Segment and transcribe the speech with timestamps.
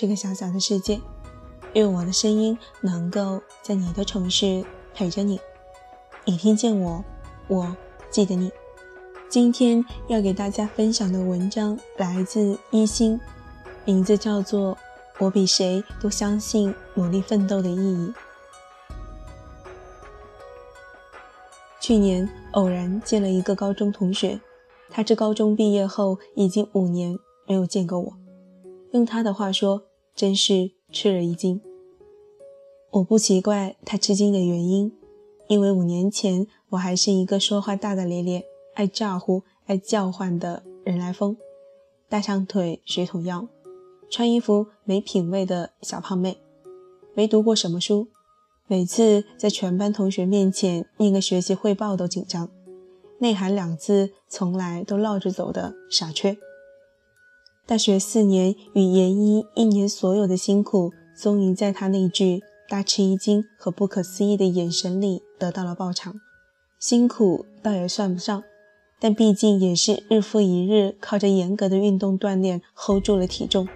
[0.00, 0.98] 这个小小的世界。
[1.74, 5.38] 愿我的声音能够在你的城市陪着你。
[6.24, 7.04] 你听见我，
[7.48, 7.76] 我
[8.08, 8.50] 记得你。
[9.28, 13.20] 今天要给大家分享的文章来自一心，
[13.84, 14.74] 名字叫做
[15.18, 18.08] 《我比谁都相信努力奋斗的意义》。
[21.78, 24.40] 去年偶然见了一个高中同学，
[24.88, 27.18] 他这高中毕业后已经五年。
[27.46, 28.12] 没有见过我，
[28.92, 29.82] 用他的话说，
[30.20, 31.62] 真是吃了一惊。
[32.90, 34.92] 我不奇怪他吃惊的原因，
[35.48, 38.44] 因为五年前我还是一个说话大大咧咧、
[38.74, 41.38] 爱咋呼、爱叫唤的人来疯，
[42.10, 43.48] 大长腿、水桶腰，
[44.10, 46.36] 穿衣服没品味的小胖妹，
[47.14, 48.08] 没读过什么书，
[48.66, 52.50] 每次在全班同学面前念个学习汇报都紧张，
[53.20, 56.36] 内涵两字从来都绕着走的傻缺。
[57.66, 66.14] 大学四年与研一一年所有的辛苦，终于在他那句大吃一惊和不可思议的眼神里得到了报偿。
[66.80, 68.42] 辛苦倒也算不上，
[68.98, 73.68] 但毕竟也是日复一日靠着严格的运动锻炼 hold 住了体重。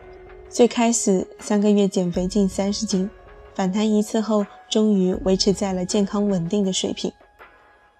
[0.49, 3.09] 最开始三个月减肥近三十斤，
[3.55, 7.13] 反弹一次后，终于维持在了健康稳定的水平。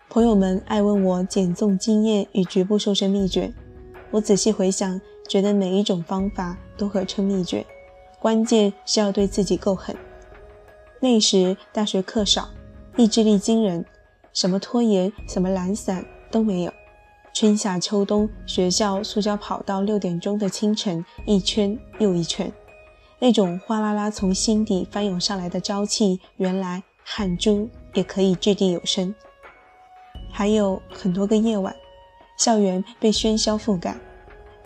[0.09, 3.53] 朋友们爱问我减重经验与局部瘦身秘诀，
[4.11, 5.01] 我仔细回想。
[5.29, 7.65] 觉得每一种方法都可称秘诀，
[8.21, 9.97] 关键是要对自己够狠。
[11.01, 12.49] 那时大学课少，
[12.97, 13.85] 意志力惊人，
[14.33, 16.73] 什么拖延、什么懒散都没有。
[17.33, 22.53] 春夏秋冬，学校塑胶跑道六点钟的清晨，一圈又一圈，
[23.19, 29.13] 那种哗啦啦从心底翻涌上来的朝气，原来汗珠也可以掷地有声。
[30.31, 31.75] 还有很多个夜晚，
[32.39, 33.97] 校园被喧嚣覆盖。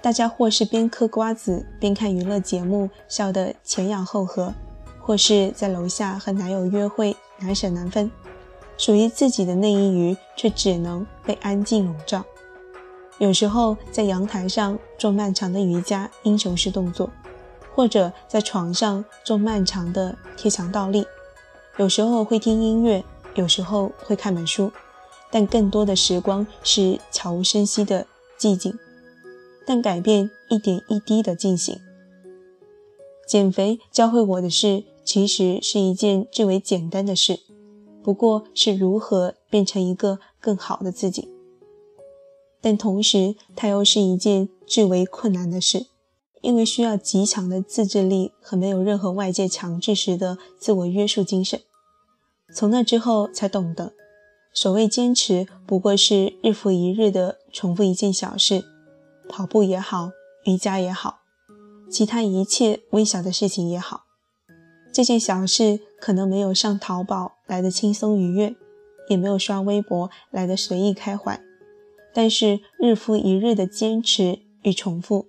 [0.00, 4.52] 大家或是边嗑瓜子边看娱乐节目，笑得前仰后合；
[5.00, 8.10] 或是在楼下和男友约会，难舍难分。
[8.76, 12.24] 属于自己的那一隅，却只能被安静笼罩。
[13.18, 17.10] 有时候在阳台上做漫长的瑜伽英雄式动作，
[17.74, 21.04] 或者在床上做漫长的贴墙倒立。
[21.76, 23.04] 有时候会听音乐，
[23.34, 24.70] 有时候会看本书，
[25.28, 28.06] 但更多的时光是悄无声息的
[28.38, 28.78] 寂静。
[29.68, 31.78] 但改变一点一滴的进行。
[33.26, 37.40] 减肥教会我的事，其实是一件最为简单的事，
[38.02, 41.28] 不过是如何变成一个更好的自己。
[42.62, 45.88] 但同时，它又是一件最为困难的事，
[46.40, 51.60] 因为需要极强的自制力和没有任何外界强制时的自我约束精神。
[52.54, 53.92] 从那之后，才懂得，
[54.54, 58.64] 所谓坚持，不过是日复一日的重复一件小事。
[59.28, 60.10] 跑步也好，
[60.44, 61.20] 瑜伽也好，
[61.90, 64.04] 其他一切微小的事情也好，
[64.92, 68.56] 这件小事可能没有上淘宝来的轻松愉悦，
[69.08, 71.40] 也没有刷微博来的随意开怀，
[72.14, 75.28] 但是日复一日的坚持与重复，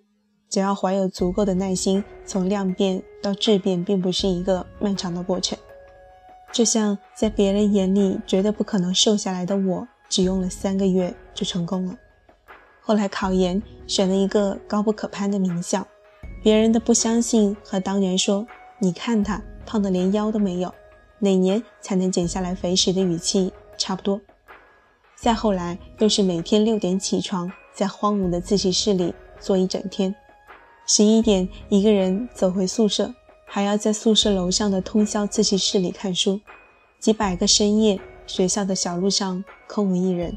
[0.49, 5.57] 只要怀有足够的耐心，从量变到质变，并不是一个漫长的过程。
[6.51, 11.95] 就像在别人眼里绝对不可能瘦下来的我，只用了三个月就成功了。
[12.89, 15.85] 后来考研选了一个高不可攀的名校，
[16.41, 18.47] 别人的不相信和当年说
[18.81, 20.73] “你看他胖得连腰都没有，
[21.19, 24.19] 哪年才能减下来肥食”的语气差不多。
[25.15, 30.15] 再后来又是每天六点起床，在荒芜的自习室里坐一整天，
[30.87, 33.13] 十一点一个人走回宿舍，
[33.45, 36.41] 还要在宿舍楼上的通宵自习室里看书，
[36.99, 40.35] 几百个深夜，学校的小路上空无一人。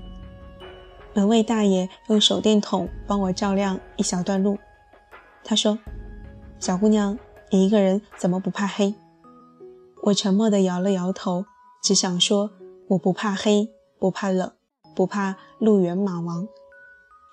[1.14, 4.58] 门卫大爷用手电筒帮我照亮一小段路。
[5.44, 5.78] 他说
[6.58, 7.18] ：“小姑娘，
[7.50, 8.94] 你一个人怎么不怕黑？”
[10.04, 11.44] 我沉默地摇了摇头，
[11.82, 12.50] 只想说
[12.90, 13.68] ：“我不怕黑，
[13.98, 14.52] 不怕冷，
[14.94, 16.48] 不怕路远马亡，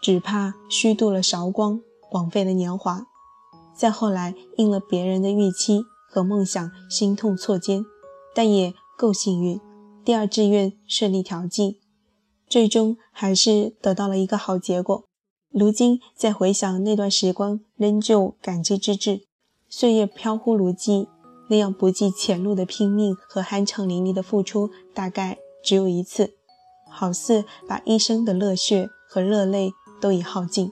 [0.02, 1.82] 只怕虚度了韶光，
[2.12, 3.08] 枉费了年华。”
[3.74, 7.86] 再后来，应了别人的预期和梦想，心痛错肩，
[8.36, 9.62] 但也够幸运，
[10.04, 11.80] 第二志愿顺利调剂。
[12.50, 15.06] 最终还是得到了一个好结果。
[15.52, 19.22] 如今再回想那段时光，仍旧感激之至。
[19.70, 21.08] 岁月飘忽如寄，
[21.50, 26.34] 那样不计前路的拼命和酣畅淋漓的付出，大概只有一次。
[26.92, 30.72] 好似把一生的热血和热泪都已耗尽。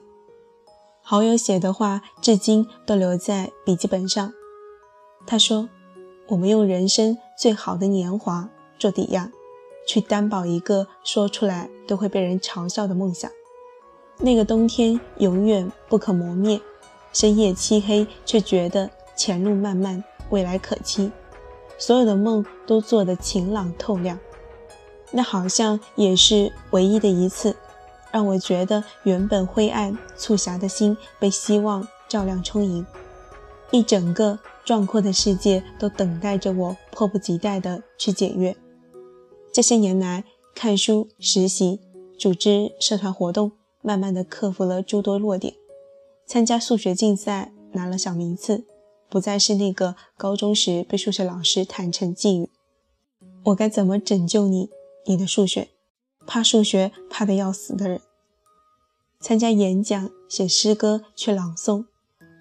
[1.00, 4.32] 好友写的话，至今都留在笔记本上。
[5.26, 5.68] 他说
[6.28, 9.30] ：“我们用人生最好的年华做抵押。”
[9.88, 13.28] 去担保一个说出来都会被人嘲笑的梦想，
[14.18, 16.60] 那个冬天永远不可磨灭。
[17.10, 21.10] 深夜漆黑，却觉得前路漫漫，未来可期。
[21.78, 24.18] 所有的梦都做得晴朗透亮。
[25.10, 27.56] 那好像也是唯一的一次，
[28.12, 32.84] 让我觉得原本灰暗促狭的心被希望照亮充盈。
[33.70, 38.54] 一整个壮阔的世界都等待着我，迫不及待地去检阅。
[39.58, 40.22] 这些年来，
[40.54, 41.80] 看书、实习、
[42.16, 43.50] 组织社团活动，
[43.82, 45.52] 慢慢的克服了诸多弱点。
[46.24, 48.64] 参加数学竞赛拿了小名次，
[49.08, 52.50] 不再是那个高中时被数学老师坦诚寄语
[53.46, 54.70] ：“我该怎么拯救你？
[55.06, 55.66] 你的数学，
[56.24, 58.00] 怕数学怕得要死的人。”
[59.18, 61.86] 参加演讲、写诗歌、去朗诵，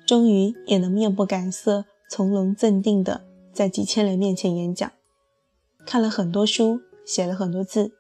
[0.06, 4.92] 终于也能面不改色、从容镇定的在几千人面前演讲。
[5.84, 7.94] 看了很多书，写了很多字，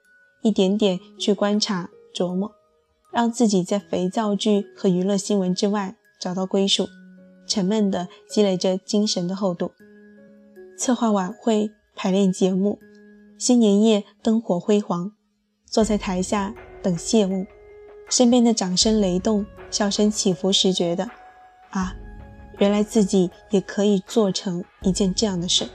[0.43, 2.51] 一点点去观察琢磨。
[3.11, 6.85] 让自己在肥皂剧和娱乐新闻之外找到归属，
[7.47, 9.71] 沉闷地积累着精神的厚度。
[10.77, 12.77] 策划晚会、排练节目，
[13.39, 15.13] 新年夜灯火辉煌，
[15.65, 16.53] 坐在台下
[16.83, 17.47] 等谢幕，
[18.09, 21.09] 身边的掌声雷动，笑声起伏时，觉得
[21.71, 21.95] 啊，
[22.59, 25.67] 原来自己也可以做成一件这样的事。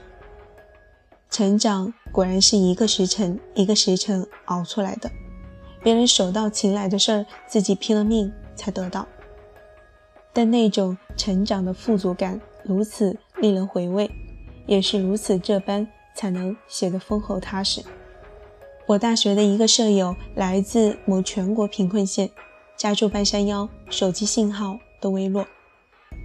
[1.29, 5.11] 成长果然是一个时辰一个时辰熬出来的。
[5.81, 9.05] 别人手到擒来的事儿，自己拼了命才得到。
[10.31, 14.09] 但那种成长的富足感如此令人回味，
[14.67, 17.83] 也是如此这般才能写得丰厚踏实。
[18.85, 22.29] 我大学的一个舍友来自某全国贫困县，
[22.77, 25.45] 家住半山腰，手机信号都微弱。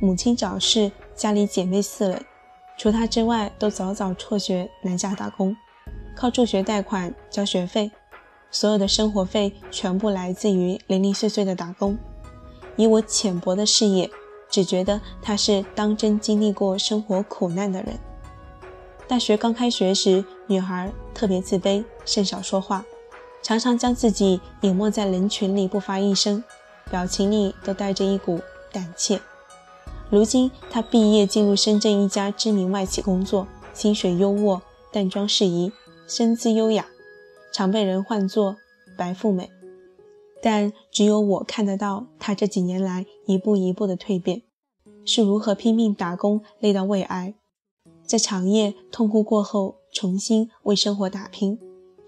[0.01, 2.23] 母亲早逝，家里姐妹四人，
[2.77, 5.57] 除她之外都早早辍学南下打工，
[6.19, 7.93] 靠助学贷款交学费。
[8.51, 11.97] 所有的生活费全部来自于零零碎碎的打工。
[12.75, 14.11] 以我浅薄的视野，
[14.51, 17.97] 只觉得他是当真经历过生活苦难的人。
[19.07, 22.85] 大学刚开学时，女孩特别自卑，甚少说话，
[23.41, 26.43] 常常将自己隐没在人群里不发一声，
[26.91, 28.41] 表情里都带着一股
[28.73, 29.21] 胆怯。
[30.11, 34.61] 如今她毕业进入深圳一家知名外企工作，薪水优渥，
[34.91, 35.71] 淡妆适宜，
[36.09, 36.87] 身姿优雅。
[37.51, 38.57] 常被人唤作
[38.97, 39.51] 白富美，
[40.43, 44.43] 但只有我看得到她这几年来一步一步的蜕变，
[45.05, 47.35] 是如何拼命打工累到胃癌，
[48.05, 51.59] 在长夜痛哭过后重新为生活打拼，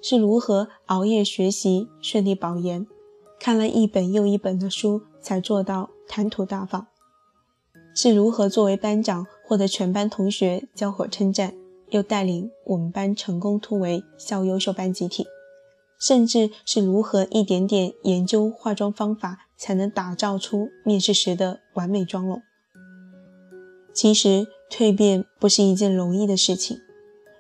[0.03, 2.87] 是如何熬夜学习顺利保研，
[3.41, 6.87] 看了一本又一本的书才做到谈吐大方，
[7.95, 11.55] 是如何作为班长获得全班同学交火称赞。
[11.91, 15.27] 又带领我们班成功突围校优秀班集体，
[15.99, 22.41] 甚至是如何一点点研究化妆方法，才能打造出面试时的完美妆容。
[23.93, 26.79] 其实蜕变不是一件容易的事情，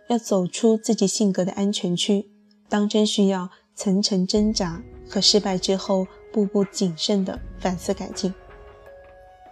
[0.09, 2.29] 要走出自己性格的安全区，
[2.69, 8.35] 当真需要层层挣扎和失败之后步步谨慎的反思改进。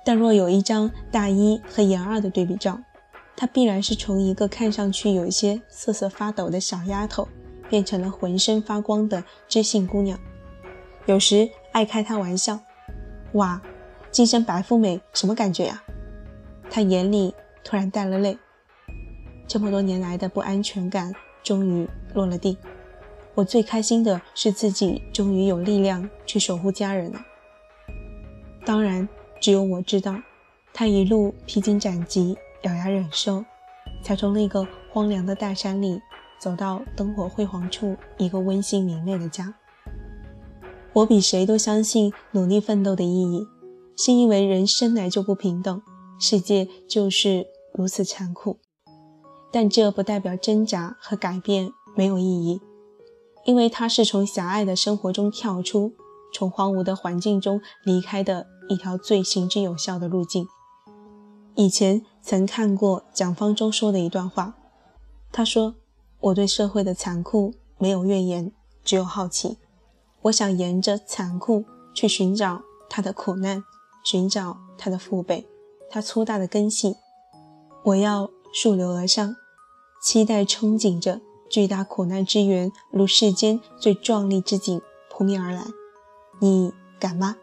[0.05, 2.81] 但若有一张大一和研二的对比照，
[3.41, 7.29] 她必然是从一个看上去有一些瑟瑟发抖的小丫头，
[7.69, 10.19] 变成了浑身发光的知性姑娘。
[11.07, 12.59] 有时爱开她玩笑
[13.35, 13.63] ：“哇，
[14.11, 15.81] 晋升白富美什么感觉呀？”
[16.69, 18.37] 她眼里突然带了泪。
[19.47, 21.15] 这么多年来的不安全感
[21.45, 22.59] 终于落了地。
[23.37, 27.21] 我最开心的是自己终于有力量去守护家人了。
[28.65, 29.09] 当然，
[29.41, 30.21] 只有我知道，
[30.73, 32.37] 她一路披荆斩棘。
[32.63, 33.45] 咬牙忍受，
[34.03, 36.01] 才从那个荒凉的大山里
[36.39, 39.55] 走到灯火辉煌处一个温馨明媚的家。
[40.93, 43.47] 我比谁都相信努力奋斗的意义，
[43.97, 45.83] 是因为人生来就不平等，
[46.19, 48.59] 世界就是如此残酷。
[49.53, 52.61] 但这不代表挣扎和改变没有意义，
[53.45, 55.95] 因为它是从狭隘的生活中跳出，
[56.35, 60.47] 从荒芜的环境中离开的一条最行之有效的路径。
[61.55, 64.55] 以前曾看过蒋方舟说的一段话，
[65.33, 65.77] 他说
[66.21, 68.53] ：“我对社会的残酷没有怨言，
[68.85, 69.59] 只有好奇。
[70.23, 73.63] 我想沿着残酷去寻找他的苦难，
[74.05, 75.47] 寻找他的父辈，
[75.89, 76.97] 他粗大的根系。
[77.85, 79.37] 我要溯流而上，
[80.03, 85.65] 期待憧憬着巨大苦难之源如世间最壮丽之景扑面而来。
[86.41, 87.37] 你敢吗？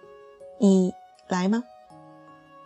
[0.59, 0.93] 你
[1.27, 1.63] 来吗？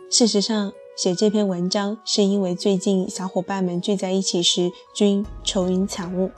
[0.09, 6.29] 事实上。”写这篇文章是因为最近小伙伴们聚在一起时均愁云惨雾。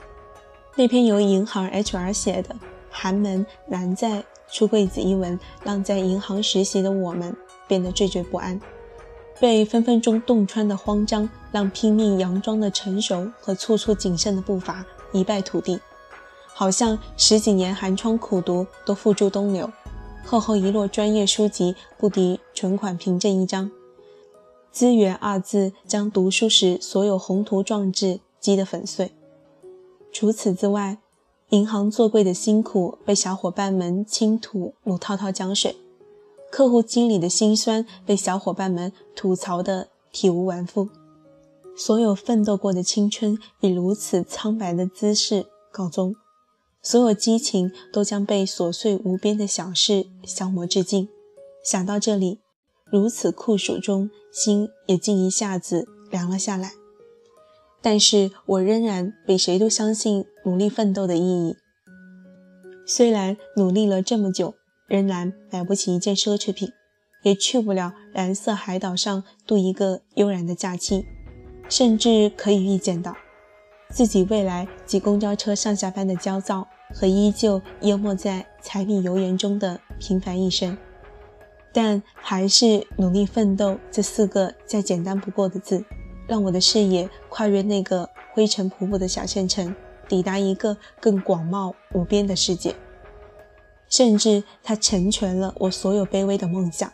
[0.76, 2.56] 那篇由银行 HR 写的
[2.92, 7.36] “寒门难在出贵子”一文，让在银行实习的我们
[7.68, 8.62] 变得惴惴不安。
[9.40, 15.80] 被分分钟洞穿的慌张，让拼命佯装的成熟和处处谨慎的步伐一败涂地，
[16.54, 19.68] 好像十几年寒窗苦读都付诸东流，
[20.24, 23.72] 厚厚一摞专业书籍不敌存款凭证一张，
[24.72, 29.12] 资源二字将读书时所有宏图壮志击得粉碎。
[30.14, 30.98] 除此之外，
[31.50, 35.76] 银行做柜的辛苦被小伙伴们倾吐如滔滔江水。
[36.50, 40.90] 客户经理的辛酸被小伙伴们吐槽的体无完肤，
[41.78, 46.16] 所有奋斗过的青春以如此苍白的姿势告终，
[46.82, 51.08] 所有激情都将被琐碎无边的小事消磨殆尽。
[51.64, 52.40] 想到这里，
[52.92, 56.74] 如此酷暑中，心也竟一下子凉了下来。
[57.82, 61.56] 但是我仍然比谁都相信努力奋斗的意义，
[62.86, 64.56] 虽然努力了这么久。
[64.88, 66.70] 仍然买不起一件奢侈品，
[67.24, 71.06] 也去不了蓝色海岛上度一个悠然的假期，
[71.70, 73.16] 甚至可以预见到
[73.90, 80.78] 自己未来挤公交车上下班的焦躁和依旧淹没在柴米油盐中的平凡一生。
[81.74, 85.84] 但还是努力奋斗这四个再简单不过的字，
[86.28, 89.74] 让我的视野跨越那个灰尘仆仆的小县城，
[90.08, 92.76] 抵达一个更广袤无边的世界。
[93.90, 96.92] 甚至它成全了我所有卑微的梦想，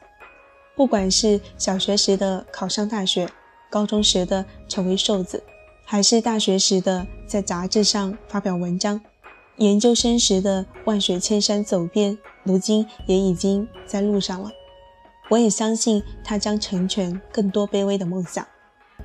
[0.75, 3.29] 不管是小学时的考上大学，
[3.69, 5.43] 高中时的成为瘦子，
[5.85, 8.99] 还是大学时的在杂志上发表文章，
[9.57, 14.49] 研究生时的万水千山走遍，如今也已经在路上了。
[15.29, 18.47] 我也相信他将成全更多卑微的梦想，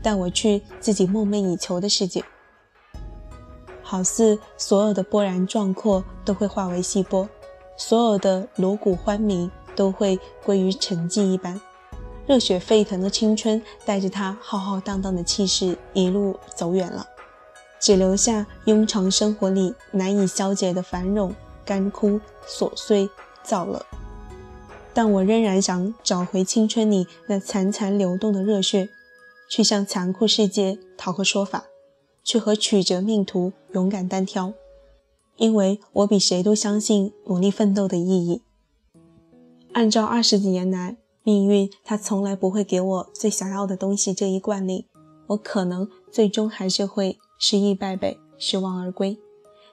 [0.02, 2.25] 带我去自己梦寐以求的世界。
[3.83, 7.29] 好似所有的波澜壮阔都会化为细波。
[7.76, 11.61] 所有的锣鼓欢鸣都会归于沉寂一般，
[12.26, 17.05] 热血沸腾的青春带着他浩浩荡荡的气势一路走远了，
[17.81, 23.11] 只留下庸常生活里难以消解的繁荣、干枯、琐碎、
[23.45, 23.85] 燥热。
[24.95, 28.89] 但我仍然想找回青春里那潺潺流动的热血，
[29.51, 31.65] 去向残酷世界讨个说法，
[32.23, 34.53] 去和曲折命途勇敢单挑。
[35.37, 38.43] 因为我比谁都相信努力奋斗的意义。
[39.73, 44.87] 按照二十几年来命运，他从来不会给我最想要的东西这一惯例，
[45.29, 49.19] 我可能最终还是会失意败北、失望而归。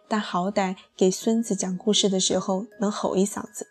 [0.07, 3.67] 但好歹给孙子讲故事的时候能吼一嗓子：“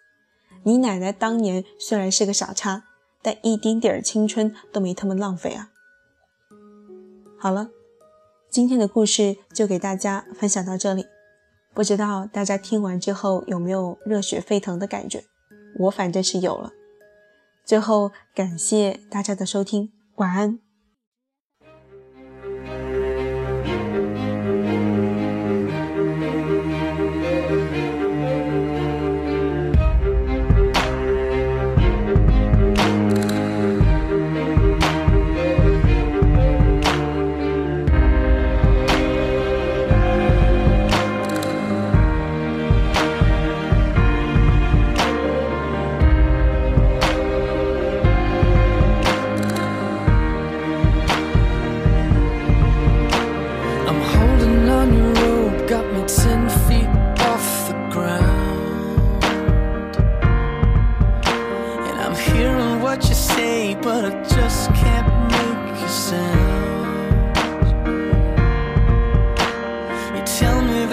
[0.68, 2.84] 你奶奶当年虽然是个傻叉，
[3.22, 5.70] 但一丁点儿青春都没他们浪费啊！”
[7.40, 7.70] 好了，
[8.50, 11.06] 今天的故事就给大家分享到这里。
[11.72, 15.24] 不知道大家听完之后有没有热血沸腾的感觉？
[15.78, 16.70] 我反正是有了。
[17.64, 20.67] 最后感谢大家的收听，晚安。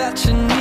[0.06, 0.55] that you know.